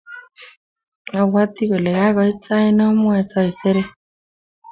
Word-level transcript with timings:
abwati 1.19 1.63
kole 1.69 1.91
kagoit 1.97 2.37
sait 2.45 2.73
namwoe 2.77 3.21
saisere 3.31 3.83